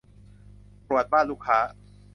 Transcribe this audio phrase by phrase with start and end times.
[0.87, 1.59] ตรวจบ้านลูกค้า